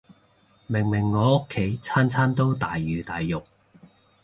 [0.65, 3.43] 明明我屋企餐餐都大魚大肉